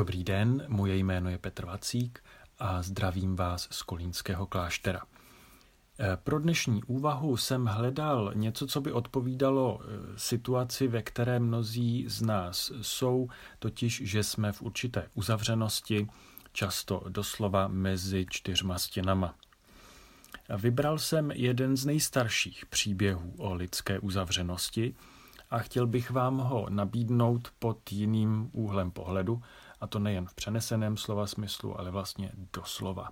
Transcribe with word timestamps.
Dobrý 0.00 0.24
den, 0.24 0.64
moje 0.68 0.96
jméno 0.96 1.30
je 1.30 1.38
Petr 1.38 1.66
Vacík 1.66 2.24
a 2.58 2.82
zdravím 2.82 3.36
vás 3.36 3.68
z 3.70 3.82
Kolínského 3.82 4.46
kláštera. 4.46 5.02
Eh, 5.98 6.16
pro 6.16 6.38
dnešní 6.38 6.82
úvahu 6.82 7.36
jsem 7.36 7.66
hledal 7.66 8.32
něco, 8.34 8.66
co 8.66 8.80
by 8.80 8.92
odpovídalo 8.92 9.80
eh, 9.82 9.86
situaci, 10.16 10.88
ve 10.88 11.02
které 11.02 11.38
mnozí 11.38 12.04
z 12.08 12.22
nás 12.22 12.72
jsou, 12.82 13.28
totiž, 13.58 14.02
že 14.04 14.24
jsme 14.24 14.52
v 14.52 14.62
určité 14.62 15.08
uzavřenosti, 15.14 16.08
často 16.52 17.04
doslova 17.08 17.68
mezi 17.68 18.26
čtyřma 18.30 18.78
stěnama. 18.78 19.34
Vybral 20.56 20.98
jsem 20.98 21.30
jeden 21.30 21.76
z 21.76 21.86
nejstarších 21.86 22.66
příběhů 22.66 23.34
o 23.38 23.54
lidské 23.54 23.98
uzavřenosti 23.98 24.94
a 25.50 25.58
chtěl 25.58 25.86
bych 25.86 26.10
vám 26.10 26.38
ho 26.38 26.66
nabídnout 26.70 27.48
pod 27.58 27.92
jiným 27.92 28.50
úhlem 28.52 28.90
pohledu, 28.90 29.42
a 29.80 29.86
to 29.86 29.98
nejen 29.98 30.26
v 30.26 30.34
přeneseném 30.34 30.96
slova 30.96 31.26
smyslu, 31.26 31.80
ale 31.80 31.90
vlastně 31.90 32.32
doslova. 32.52 33.08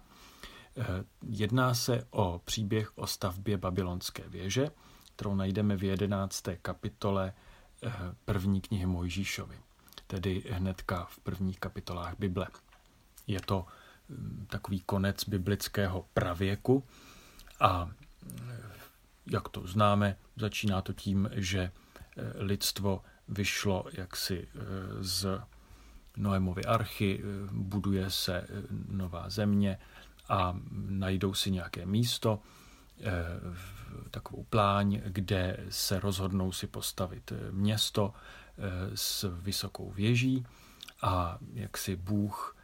Eh, 0.76 1.04
jedná 1.28 1.74
se 1.74 2.06
o 2.10 2.40
příběh 2.44 2.98
o 2.98 3.06
stavbě 3.06 3.56
babylonské 3.56 4.28
věže, 4.28 4.70
kterou 5.16 5.34
najdeme 5.34 5.76
v 5.76 5.84
jedenácté 5.84 6.56
kapitole 6.56 7.32
eh, 7.82 7.92
první 8.24 8.60
knihy 8.60 8.86
Mojžíšovi, 8.86 9.58
tedy 10.06 10.44
hnedka 10.50 11.04
v 11.10 11.18
prvních 11.18 11.60
kapitolách 11.60 12.14
Bible. 12.18 12.46
Je 13.26 13.40
to 13.40 13.66
hm, 14.08 14.46
takový 14.50 14.80
konec 14.80 15.28
biblického 15.28 16.04
pravěku 16.14 16.84
a 17.60 17.90
eh, 17.90 18.60
jak 19.26 19.48
to 19.48 19.66
známe, 19.66 20.16
začíná 20.36 20.82
to 20.82 20.92
tím, 20.92 21.30
že 21.32 21.70
lidstvo 22.34 23.02
vyšlo 23.28 23.84
jaksi 23.92 24.48
z 25.00 25.40
Noémovy 26.18 26.64
archy, 26.64 27.22
buduje 27.52 28.10
se 28.10 28.46
nová 28.88 29.30
země, 29.30 29.78
a 30.28 30.56
najdou 30.88 31.34
si 31.34 31.50
nějaké 31.50 31.86
místo, 31.86 32.40
eh, 33.00 33.12
takovou 34.10 34.44
pláň, 34.50 35.00
kde 35.06 35.66
se 35.68 36.00
rozhodnou 36.00 36.52
si 36.52 36.66
postavit 36.66 37.32
eh, 37.32 37.52
město 37.52 38.14
eh, 38.14 38.62
s 38.94 39.40
vysokou 39.42 39.90
věží 39.90 40.46
a 41.02 41.38
jak 41.54 41.78
si 41.78 41.96
Bůh 41.96 42.54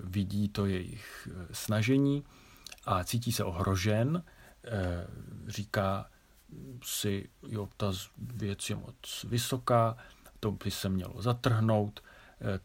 vidí 0.00 0.48
to 0.48 0.66
jejich 0.66 1.28
snažení 1.52 2.24
a 2.84 3.04
cítí 3.04 3.32
se 3.32 3.44
ohrožen, 3.44 4.24
říká 5.46 6.10
si, 6.84 7.28
jo, 7.48 7.68
ta 7.76 7.92
věc 8.18 8.70
je 8.70 8.76
moc 8.76 9.26
vysoká, 9.28 9.96
to 10.40 10.50
by 10.50 10.70
se 10.70 10.88
mělo 10.88 11.22
zatrhnout, 11.22 12.02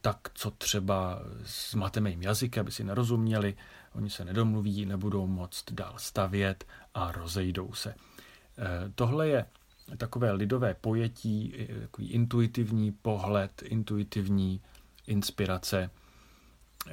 tak 0.02 0.30
co 0.34 0.52
třeba 0.52 1.22
s 1.46 1.76
matemejím 1.76 2.22
jazykem, 2.22 2.62
aby 2.62 2.72
si 2.72 2.84
nerozuměli, 2.84 3.56
oni 3.94 4.10
se 4.10 4.26
nedomluví, 4.26 4.86
nebudou 4.86 5.28
moct 5.28 5.72
dál 5.72 5.94
stavět 5.98 6.68
a 6.94 7.12
rozejdou 7.12 7.74
se. 7.74 7.96
Eh, 8.58 8.92
tohle 8.96 9.28
je 9.28 9.46
takové 9.98 10.32
lidové 10.32 10.74
pojetí, 10.74 11.68
takový 11.82 12.12
intuitivní 12.12 12.92
pohled, 12.92 13.62
intuitivní 13.62 14.62
inspirace, 15.08 15.90
eh, 16.88 16.92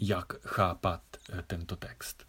jak 0.00 0.46
chápat 0.46 1.02
eh, 1.32 1.42
tento 1.46 1.76
text. 1.76 2.28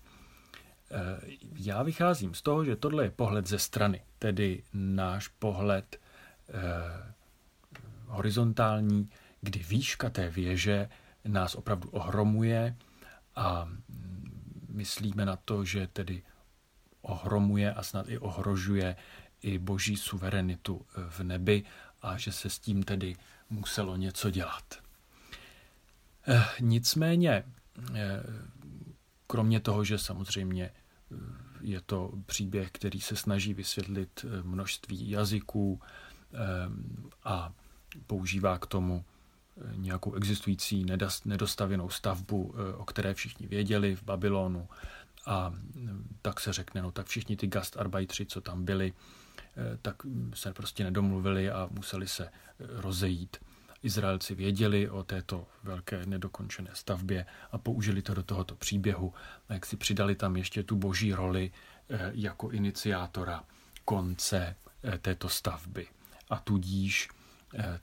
Já 1.55 1.83
vycházím 1.83 2.33
z 2.33 2.42
toho, 2.42 2.65
že 2.65 2.76
tohle 2.76 3.04
je 3.04 3.11
pohled 3.11 3.48
ze 3.48 3.60
strany, 3.60 4.02
tedy 4.20 4.64
náš 4.73 5.27
pohled 5.27 5.99
horizontální, 8.09 9.09
kdy 9.42 9.59
výška 9.59 10.09
té 10.09 10.30
věže 10.30 10.89
nás 11.25 11.55
opravdu 11.55 11.89
ohromuje 11.89 12.75
a 13.36 13.70
myslíme 14.70 15.25
na 15.25 15.36
to, 15.36 15.65
že 15.65 15.87
tedy 15.87 16.23
ohromuje 17.02 17.73
a 17.73 17.83
snad 17.83 18.09
i 18.09 18.17
ohrožuje 18.17 18.95
i 19.42 19.58
boží 19.58 19.97
suverenitu 19.97 20.86
v 21.09 21.20
nebi 21.20 21.64
a 22.02 22.17
že 22.17 22.31
se 22.31 22.49
s 22.49 22.59
tím 22.59 22.83
tedy 22.83 23.15
muselo 23.49 23.95
něco 23.95 24.30
dělat. 24.30 24.64
Eh, 26.27 26.45
nicméně, 26.59 27.43
eh, 27.95 28.23
kromě 29.27 29.59
toho, 29.59 29.83
že 29.83 29.97
samozřejmě 29.97 30.64
eh, 30.65 31.15
je 31.61 31.81
to 31.81 32.11
příběh, 32.26 32.71
který 32.71 33.02
se 33.02 33.15
snaží 33.15 33.53
vysvětlit 33.53 34.26
množství 34.43 35.09
jazyků 35.09 35.81
a 37.23 37.53
používá 38.08 38.58
k 38.58 38.66
tomu 38.66 39.05
nějakou 39.76 40.14
existující 40.14 40.86
nedostavěnou 41.26 41.89
stavbu, 41.89 42.55
eh, 42.55 42.73
o 42.76 42.86
které 42.86 43.14
všichni 43.14 43.48
věděli 43.48 43.95
v 43.95 44.04
Babylonu. 44.04 44.67
A 45.26 45.50
mm, 45.50 46.17
tak 46.22 46.39
se 46.39 46.54
řekne, 46.54 46.82
no 46.82 46.92
tak 46.92 47.08
všichni 47.08 47.38
ty 47.38 47.48
gastarbeitři, 47.48 48.26
co 48.26 48.42
tam 48.42 48.66
byli, 48.66 48.94
eh, 49.58 49.77
tak 49.82 49.95
se 50.33 50.54
prostě 50.54 50.83
nedomluvili 50.83 51.52
a 51.52 51.70
museli 51.72 52.08
se 52.08 52.26
eh, 52.26 52.32
rozejít. 52.60 53.38
Izraelci 53.83 54.36
věděli 54.36 54.89
o 54.89 55.04
této 55.04 55.48
velké 55.64 56.06
nedokončené 56.06 56.70
stavbě 56.73 57.26
a 57.52 57.58
použili 57.58 58.02
to 58.02 58.14
do 58.14 58.23
tohoto 58.23 58.56
příběhu. 58.56 59.14
Jak 59.50 59.66
si 59.66 59.77
přidali 59.77 60.16
tam 60.16 60.36
ještě 60.36 60.64
tu 60.64 60.76
boží 60.76 61.14
roli 61.14 61.52
jako 62.11 62.50
iniciátora 62.50 63.44
konce 63.86 64.56
této 65.02 65.30
stavby. 65.30 65.88
A 66.30 66.39
tudíž 66.39 67.10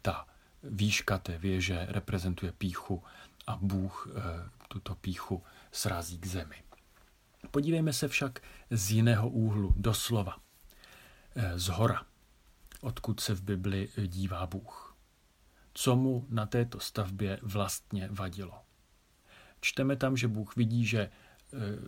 ta 0.02 0.26
výška 0.62 1.18
té 1.18 1.38
věže 1.38 1.86
reprezentuje 1.88 2.52
píchu 2.52 3.02
a 3.46 3.58
Bůh 3.62 4.08
eh, 4.10 4.50
tuto 4.68 4.94
píchu 4.94 5.42
srazí 5.72 6.18
k 6.18 6.26
zemi. 6.26 6.62
Podívejme 7.50 7.92
se 7.92 8.08
však 8.08 8.40
z 8.70 8.90
jiného 8.90 9.28
úhlu, 9.28 9.74
doslova, 9.76 10.36
eh, 11.36 11.58
z 11.58 11.68
hora, 11.68 12.02
odkud 12.80 13.20
se 13.20 13.34
v 13.34 13.42
Bibli 13.42 13.88
dívá 14.06 14.46
Bůh. 14.46 14.96
Co 15.74 15.96
mu 15.96 16.26
na 16.28 16.46
této 16.46 16.80
stavbě 16.80 17.38
vlastně 17.42 18.08
vadilo? 18.10 18.62
Čteme 19.60 19.96
tam, 19.96 20.16
že 20.16 20.28
Bůh 20.28 20.56
vidí, 20.56 20.86
že 20.86 21.00
eh, 21.00 21.10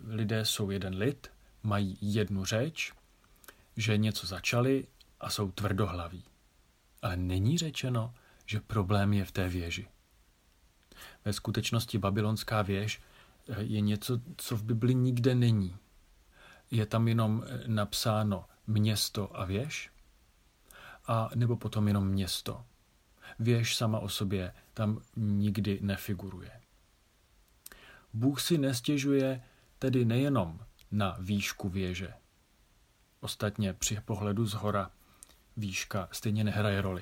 lidé 0.03 0.45
jsou 0.45 0.69
jeden 0.69 0.97
lid, 0.97 1.31
mají 1.63 1.97
jednu 2.01 2.45
řeč, 2.45 2.93
že 3.77 3.97
něco 3.97 4.27
začali 4.27 4.87
a 5.19 5.29
jsou 5.29 5.51
tvrdohlaví. 5.51 6.23
Ale 7.01 7.17
není 7.17 7.57
řečeno, 7.57 8.13
že 8.45 8.59
problém 8.59 9.13
je 9.13 9.25
v 9.25 9.31
té 9.31 9.49
věži. 9.49 9.87
Ve 11.25 11.33
skutečnosti 11.33 11.97
babylonská 11.97 12.61
věž 12.61 13.01
eh, 13.49 13.63
je 13.63 13.81
něco, 13.81 14.21
co 14.37 14.57
v 14.57 14.63
Bibli 14.63 14.95
nikde 14.95 15.35
není. 15.35 15.77
Je 16.71 16.85
tam 16.85 17.07
jenom 17.07 17.43
eh, 17.45 17.63
napsáno 17.67 18.45
město 18.67 19.39
a 19.39 19.45
věž, 19.45 19.91
a 21.07 21.29
nebo 21.35 21.57
potom 21.57 21.87
jenom 21.87 22.07
město. 22.07 22.65
Věž 23.39 23.75
sama 23.75 23.99
o 23.99 24.09
sobě 24.09 24.53
tam 24.73 25.01
nikdy 25.15 25.79
nefiguruje. 25.81 26.51
Bůh 28.13 28.41
si 28.41 28.57
nestěžuje 28.57 29.43
tedy 29.79 30.05
nejenom 30.05 30.59
na 30.91 31.17
výšku 31.19 31.69
věže. 31.69 32.13
Ostatně 33.19 33.73
při 33.73 33.99
pohledu 34.05 34.45
z 34.45 34.53
hora 34.53 34.91
výška 35.59 36.07
stejně 36.11 36.43
nehraje 36.43 36.81
roli. 36.81 37.01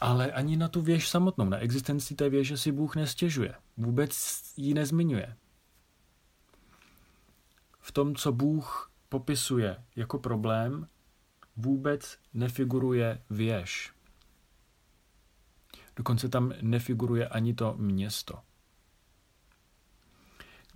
Ale 0.00 0.32
ani 0.32 0.56
na 0.56 0.68
tu 0.68 0.82
věž 0.82 1.08
samotnou, 1.08 1.44
na 1.44 1.58
existenci 1.58 2.14
té 2.14 2.30
věže 2.30 2.56
si 2.56 2.72
Bůh 2.72 2.96
nestěžuje. 2.96 3.54
Vůbec 3.76 4.42
ji 4.56 4.74
nezmiňuje. 4.74 5.36
V 7.80 7.92
tom, 7.92 8.14
co 8.14 8.32
Bůh 8.32 8.92
popisuje 9.08 9.84
jako 9.96 10.18
problém, 10.18 10.88
vůbec 11.56 12.18
nefiguruje 12.34 13.22
věž. 13.30 13.92
Dokonce 15.96 16.28
tam 16.28 16.52
nefiguruje 16.62 17.28
ani 17.28 17.54
to 17.54 17.74
město. 17.78 18.38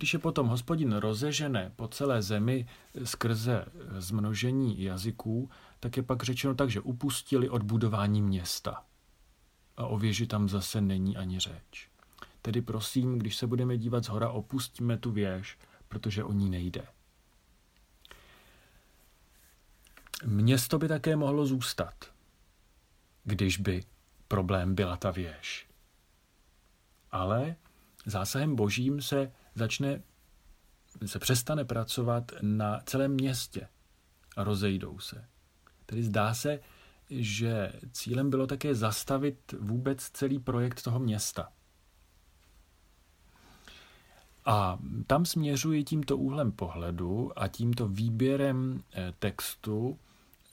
Když 0.03 0.13
je 0.13 0.19
potom 0.19 0.47
hospodin 0.47 0.93
rozežené 0.93 1.71
po 1.75 1.87
celé 1.87 2.21
zemi 2.21 2.67
skrze 3.03 3.65
zmnožení 3.97 4.83
jazyků, 4.83 5.49
tak 5.79 5.97
je 5.97 6.03
pak 6.03 6.23
řečeno 6.23 6.55
tak, 6.55 6.69
že 6.69 6.81
upustili 6.81 7.49
od 7.49 7.63
budování 7.63 8.21
města 8.21 8.83
a 9.77 9.85
o 9.87 9.97
věži 9.97 10.27
tam 10.27 10.49
zase 10.49 10.81
není 10.81 11.17
ani 11.17 11.39
řeč. 11.39 11.89
Tedy 12.41 12.61
prosím, 12.61 13.19
když 13.19 13.35
se 13.35 13.47
budeme 13.47 13.77
dívat 13.77 14.03
z 14.03 14.07
hora, 14.07 14.29
opustíme 14.29 14.97
tu 14.97 15.11
věž, 15.11 15.57
protože 15.87 16.23
o 16.23 16.33
ní 16.33 16.49
nejde. 16.49 16.87
Město 20.25 20.77
by 20.77 20.87
také 20.87 21.15
mohlo 21.15 21.45
zůstat, 21.45 21.95
když 23.23 23.57
by 23.57 23.83
problém 24.27 24.75
byla 24.75 24.97
ta 24.97 25.11
věž. 25.11 25.67
Ale 27.11 27.55
zásahem 28.05 28.55
božím 28.55 29.01
se 29.01 29.31
začne, 29.55 30.01
se 31.05 31.19
přestane 31.19 31.65
pracovat 31.65 32.31
na 32.41 32.79
celém 32.85 33.11
městě 33.11 33.67
a 34.35 34.43
rozejdou 34.43 34.99
se. 34.99 35.25
Tedy 35.85 36.03
zdá 36.03 36.33
se, 36.33 36.59
že 37.09 37.73
cílem 37.91 38.29
bylo 38.29 38.47
také 38.47 38.75
zastavit 38.75 39.55
vůbec 39.59 40.09
celý 40.09 40.39
projekt 40.39 40.81
toho 40.81 40.99
města. 40.99 41.51
A 44.45 44.79
tam 45.07 45.25
směřuji 45.25 45.83
tímto 45.83 46.17
úhlem 46.17 46.51
pohledu 46.51 47.39
a 47.39 47.47
tímto 47.47 47.87
výběrem 47.87 48.83
eh, 48.93 49.13
textu, 49.19 49.99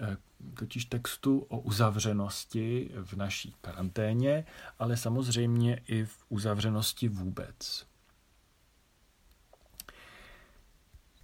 eh, 0.00 0.16
totiž 0.58 0.84
textu 0.84 1.38
o 1.38 1.58
uzavřenosti 1.58 2.90
v 3.02 3.12
naší 3.12 3.54
karanténě, 3.60 4.44
ale 4.78 4.96
samozřejmě 4.96 5.80
i 5.86 6.04
v 6.04 6.18
uzavřenosti 6.28 7.08
vůbec. 7.08 7.89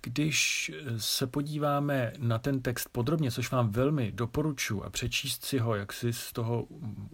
Když 0.06 0.73
se 0.97 1.26
podíváme 1.26 2.12
na 2.19 2.38
ten 2.38 2.62
text 2.62 2.88
podrobně, 2.93 3.31
což 3.31 3.50
vám 3.50 3.70
velmi 3.70 4.12
doporučuji 4.12 4.85
a 4.85 4.91
přečíst 4.91 5.44
si 5.44 5.58
ho 5.58 5.75
jaksi 5.75 6.12
z 6.12 6.32
toho 6.32 6.62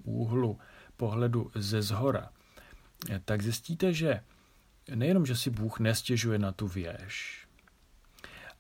úhlu 0.03 0.59
pohledu 0.97 1.50
ze 1.55 1.83
zhora, 1.83 2.31
tak 3.25 3.43
zjistíte, 3.43 3.93
že 3.93 4.21
nejenom, 4.94 5.27
že 5.27 5.37
si 5.37 5.50
Bůh 5.50 5.81
nestěžuje 5.81 6.39
na 6.39 6.53
tu 6.53 6.69
věž, 6.69 7.47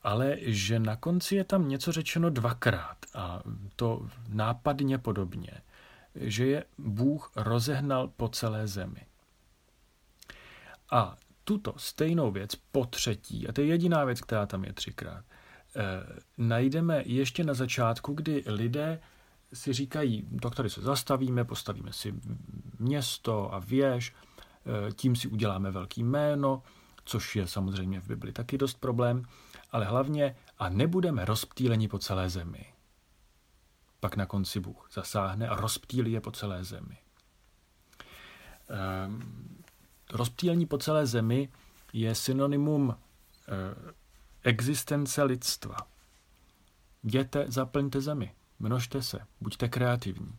ale 0.02 0.36
že 0.40 0.78
na 0.78 0.96
konci 0.96 1.36
je 1.36 1.44
tam 1.44 1.68
něco 1.68 1.92
řečeno 1.92 2.30
dvakrát 2.30 2.96
a 3.14 3.42
to 3.76 4.08
nápadně 4.28 4.98
podobně, 4.98 5.52
že 6.14 6.46
je 6.46 6.64
Bůh 6.78 7.32
rozehnal 7.36 8.08
po 8.08 8.28
celé 8.28 8.66
zemi. 8.66 9.06
A 10.90 11.16
tuto 11.44 11.74
stejnou 11.76 12.30
věc 12.30 12.54
po 12.72 12.86
třetí, 12.86 13.48
a 13.48 13.52
to 13.52 13.60
je 13.60 13.66
jediná 13.66 14.04
věc, 14.04 14.20
která 14.20 14.46
tam 14.46 14.64
je 14.64 14.72
třikrát, 14.72 15.24
eh, 15.76 15.82
najdeme 16.38 17.02
ještě 17.06 17.44
na 17.44 17.54
začátku, 17.54 18.12
kdy 18.12 18.44
lidé 18.46 19.00
si 19.52 19.72
říkají, 19.72 20.28
tak 20.42 20.54
tady 20.54 20.70
se 20.70 20.80
zastavíme, 20.80 21.44
postavíme 21.44 21.92
si 21.92 22.14
město 22.78 23.54
a 23.54 23.58
věž, 23.58 24.14
eh, 24.88 24.92
tím 24.92 25.16
si 25.16 25.28
uděláme 25.28 25.70
velký 25.70 26.02
jméno, 26.02 26.62
což 27.04 27.36
je 27.36 27.46
samozřejmě 27.46 28.00
v 28.00 28.06
Bibli 28.06 28.32
taky 28.32 28.58
dost 28.58 28.80
problém, 28.80 29.24
ale 29.70 29.84
hlavně 29.84 30.36
a 30.58 30.68
nebudeme 30.68 31.24
rozptýleni 31.24 31.88
po 31.88 31.98
celé 31.98 32.30
zemi. 32.30 32.66
Pak 34.00 34.16
na 34.16 34.26
konci 34.26 34.60
Bůh 34.60 34.88
zasáhne 34.92 35.48
a 35.48 35.56
rozptýlí 35.56 36.12
je 36.12 36.20
po 36.20 36.30
celé 36.30 36.64
zemi. 36.64 36.98
Rozptýlení 40.12 40.66
po 40.66 40.78
celé 40.78 41.06
zemi 41.06 41.48
je 41.92 42.14
synonymum 42.14 42.96
eh, 42.96 43.52
existence 44.42 45.22
lidstva. 45.22 45.76
Jděte, 47.02 47.44
zaplňte 47.48 48.00
zemi, 48.00 48.34
množte 48.58 49.02
se, 49.02 49.18
buďte 49.40 49.68
kreativní. 49.68 50.32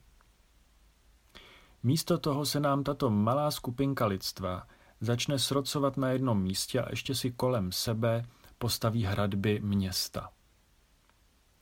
Místo 1.83 2.17
toho 2.17 2.45
se 2.45 2.59
nám 2.59 2.83
tato 2.83 3.09
malá 3.09 3.51
skupinka 3.51 4.05
lidstva 4.05 4.67
začne 5.01 5.39
srocovat 5.39 5.97
na 5.97 6.09
jednom 6.09 6.41
místě 6.41 6.81
a 6.81 6.89
ještě 6.89 7.15
si 7.15 7.31
kolem 7.31 7.71
sebe 7.71 8.25
postaví 8.57 9.03
hradby 9.03 9.59
města. 9.63 10.29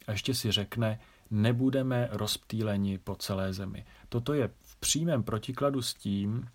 A 0.07 0.11
ještě 0.11 0.33
si 0.33 0.51
řekne, 0.51 0.99
nebudeme 1.31 2.09
rozptýleni 2.11 2.97
po 2.97 3.15
celé 3.15 3.53
zemi. 3.53 3.85
Toto 4.09 4.33
je 4.33 4.49
v 4.61 4.75
přímém 4.75 5.23
protikladu 5.23 5.81
s 5.81 5.93
tím, 5.93 6.49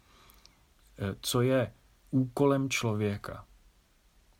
co 1.20 1.42
je 1.42 1.72
úkolem 2.10 2.70
člověka. 2.70 3.44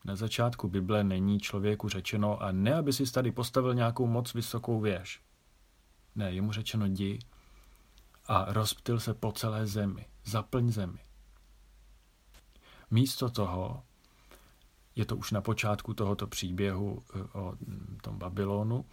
Na 0.05 0.17
začátku 0.17 0.69
Bible 0.69 1.05
není 1.05 1.41
člověku 1.41 1.89
řečeno 1.89 2.43
a 2.43 2.53
ne, 2.53 2.75
aby 2.75 2.93
si 2.93 3.13
tady 3.13 3.33
postavil 3.33 3.75
nějakou 3.75 4.07
moc 4.07 4.35
vysokou 4.35 4.81
věž. 4.81 5.21
Ne, 6.15 6.33
je 6.33 6.43
mu 6.43 6.53
řečeno 6.53 6.87
jdi 6.87 7.19
a 8.27 8.53
rozptyl 8.53 9.01
se 9.01 9.15
po 9.15 9.33
celé 9.33 9.67
zemi, 9.67 10.07
zaplň 10.25 10.71
zemi. 10.71 10.99
Místo 12.91 13.31
toho, 13.31 13.83
je 14.97 15.05
to 15.05 15.17
už 15.17 15.31
na 15.31 15.41
počátku 15.41 15.95
tohoto 15.95 16.27
příběhu 16.27 17.03
eh, 17.15 17.39
o 17.39 17.53
hm, 17.61 17.99
tom 18.03 18.19
Babylonu, 18.19 18.85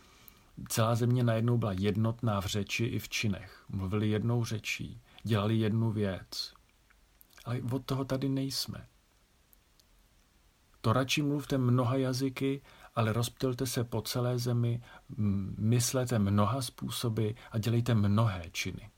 celá 0.70 0.96
země 0.96 1.24
najednou 1.24 1.58
byla 1.58 1.72
jednotná 1.72 2.42
v 2.42 2.46
řeči 2.46 2.86
i 2.86 3.00
v 3.00 3.10
činech. 3.10 3.66
Mluvili 3.70 4.10
jednou 4.10 4.46
řečí, 4.46 5.02
dělali 5.24 5.58
jednu 5.58 5.92
věc, 5.92 6.54
ale 7.44 7.62
od 7.72 7.86
toho 7.86 8.06
tady 8.06 8.30
nejsme. 8.30 8.88
To 10.82 10.94
radši 10.94 11.22
mluvte 11.22 11.58
mnoha 11.58 11.96
jazyky, 11.96 12.62
ale 12.96 13.14
rozptylte 13.14 13.66
se 13.66 13.84
po 13.84 14.02
celé 14.02 14.40
zemi, 14.40 14.82
myslete 15.58 16.20
mnoha 16.20 16.62
způsoby 16.62 17.30
a 17.52 17.58
dělejte 17.58 17.96
mnohé 17.96 18.50
činy. 18.52 18.90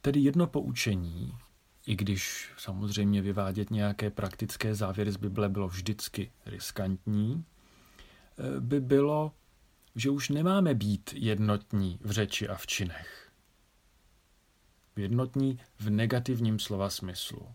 Tedy 0.00 0.20
jedno 0.20 0.46
poučení, 0.46 1.38
i 1.86 1.96
když 1.96 2.52
samozřejmě 2.56 3.22
vyvádět 3.22 3.70
nějaké 3.70 4.10
praktické 4.10 4.74
závěry 4.74 5.12
z 5.12 5.16
Bible 5.16 5.48
bylo 5.48 5.68
vždycky 5.68 6.32
riskantní, 6.46 7.44
eh, 8.38 8.60
by 8.60 8.80
bylo, 8.80 9.32
že 9.94 10.10
už 10.10 10.28
nemáme 10.28 10.74
být 10.74 11.10
jednotní 11.16 11.98
v 12.02 12.10
řeči 12.10 12.48
a 12.48 12.54
v 12.54 12.66
činech 12.66 13.23
jednotní 14.96 15.58
v 15.78 15.90
negativním 15.90 16.58
slova 16.58 16.90
smyslu. 16.90 17.48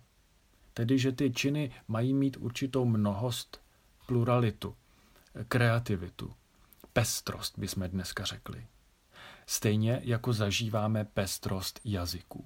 Tedy, 0.74 1.00
že 1.00 1.12
ty 1.12 1.32
činy 1.32 1.72
mají 1.88 2.14
mít 2.14 2.38
určitou 2.38 2.86
mnohost, 2.86 3.62
pluralitu, 4.06 4.76
kreativitu, 5.48 6.34
pestrost, 6.94 7.60
bychom 7.60 7.90
dneska 7.90 8.24
řekli. 8.24 8.68
Stejně 9.46 10.02
jako 10.04 10.34
zažíváme 10.34 11.06
pestrost 11.06 11.80
jazyků. 11.86 12.46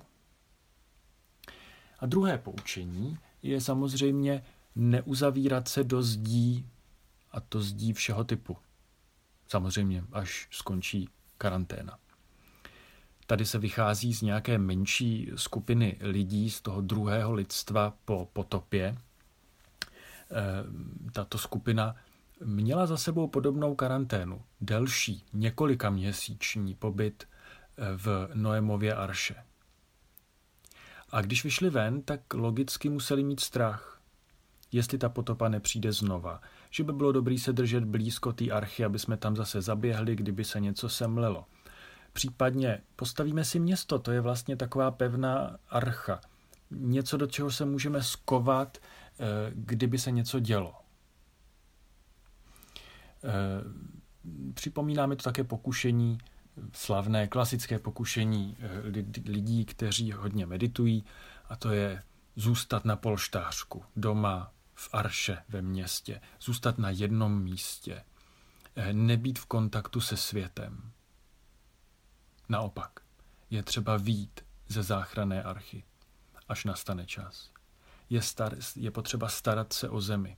A 2.00 2.06
druhé 2.06 2.38
poučení 2.38 3.18
je 3.42 3.62
samozřejmě 3.62 4.44
neuzavírat 4.76 5.68
se 5.68 5.84
do 5.84 6.04
zdí, 6.04 6.70
a 7.32 7.40
to 7.40 7.62
zdí 7.62 7.94
všeho 7.94 8.24
typu. 8.24 8.58
Samozřejmě, 9.48 10.04
až 10.12 10.48
skončí 10.52 11.10
karanténa. 11.38 12.00
Tady 13.28 13.46
se 13.46 13.60
vychází 13.60 14.14
z 14.14 14.22
nějaké 14.22 14.58
menší 14.58 15.32
skupiny 15.36 15.98
lidí 16.02 16.50
z 16.50 16.62
toho 16.62 16.82
druhého 16.82 17.34
lidstva 17.34 17.94
po 18.06 18.30
potopě. 18.34 18.98
Eh, 20.32 20.64
tato 21.12 21.38
skupina 21.38 21.96
měla 22.46 22.86
za 22.86 22.98
sebou 22.98 23.28
podobnou 23.28 23.76
karanténu, 23.76 24.42
delší, 24.62 25.24
několika 25.34 25.90
měsíční 25.90 26.76
pobyt 26.76 27.28
eh, 27.78 27.84
v 27.98 28.30
Noemově 28.34 28.96
arše. 28.96 29.36
A 31.10 31.22
když 31.22 31.44
vyšli 31.44 31.70
ven, 31.70 32.02
tak 32.02 32.34
logicky 32.34 32.90
museli 32.90 33.24
mít 33.24 33.40
strach, 33.40 34.02
jestli 34.72 34.98
ta 34.98 35.10
potopa 35.10 35.50
nepřijde 35.50 35.92
znova, 35.92 36.42
že 36.70 36.84
by 36.84 36.94
bylo 36.94 37.12
dobré 37.12 37.38
se 37.38 37.54
držet 37.54 37.84
blízko 37.84 38.34
té 38.34 38.50
archy, 38.50 38.86
aby 38.86 39.00
jsme 39.00 39.18
tam 39.18 39.36
zase 39.36 39.62
zaběhli, 39.62 40.16
kdyby 40.16 40.44
se 40.46 40.60
něco 40.60 40.90
semlelo. 40.90 41.46
Případně 42.14 42.82
postavíme 42.96 43.46
si 43.46 43.60
město, 43.60 44.00
to 44.00 44.12
je 44.12 44.22
vlastně 44.22 44.56
taková 44.56 44.92
pevná 44.92 45.58
archa. 45.70 46.22
Něco, 46.72 47.18
do 47.18 47.28
čeho 47.28 47.52
se 47.52 47.66
můžeme 47.66 48.04
skovat, 48.04 48.78
eh, 48.78 49.52
kdyby 49.54 50.00
se 50.00 50.12
něco 50.12 50.40
dělo. 50.40 50.76
Eh, 53.24 53.30
připomíná 54.54 55.06
mi 55.06 55.16
to 55.16 55.24
také 55.24 55.44
pokušení, 55.44 56.18
slavné 56.74 57.28
klasické 57.28 57.80
pokušení 57.80 58.58
eh, 58.60 58.82
lidí, 59.26 59.66
kteří 59.66 60.12
hodně 60.12 60.46
meditují, 60.46 61.06
a 61.50 61.56
to 61.56 61.72
je 61.72 62.04
zůstat 62.36 62.86
na 62.86 62.96
polštářku, 62.96 63.84
doma, 63.96 64.52
v 64.76 64.90
arše 64.94 65.38
ve 65.50 65.62
městě, 65.62 66.22
zůstat 66.42 66.78
na 66.78 66.90
jednom 66.90 67.44
místě, 67.44 68.04
nebýt 68.92 69.40
v 69.40 69.46
kontaktu 69.46 70.02
se 70.02 70.18
světem. 70.18 70.93
Naopak, 72.50 73.00
je 73.50 73.64
třeba 73.64 73.98
výjít 73.98 74.46
ze 74.68 74.84
záchranné 74.84 75.44
archy, 75.44 75.84
až 76.48 76.66
nastane 76.66 77.06
čas. 77.06 77.52
Je, 78.10 78.22
star, 78.22 78.56
je 78.76 78.92
potřeba 78.92 79.30
starat 79.30 79.74
se 79.74 79.90
o 79.90 80.02
zemi, 80.02 80.38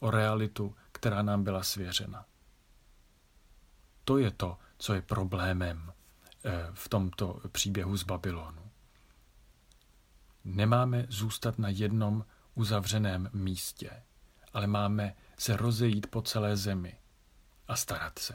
o 0.00 0.10
realitu, 0.10 0.76
která 0.92 1.22
nám 1.22 1.44
byla 1.44 1.62
svěřena. 1.62 2.26
To 4.04 4.18
je 4.18 4.30
to, 4.30 4.58
co 4.78 4.94
je 4.94 5.02
problémem 5.02 5.92
eh, 6.44 6.68
v 6.72 6.88
tomto 6.88 7.40
příběhu 7.52 7.96
z 7.96 8.02
Babylonu. 8.02 8.70
Nemáme 10.44 11.06
zůstat 11.08 11.58
na 11.58 11.68
jednom 11.68 12.24
uzavřeném 12.54 13.30
místě, 13.32 14.02
ale 14.52 14.66
máme 14.66 15.16
se 15.38 15.56
rozejít 15.56 16.06
po 16.06 16.22
celé 16.22 16.56
zemi 16.56 16.98
a 17.68 17.76
starat 17.76 18.18
se. 18.18 18.34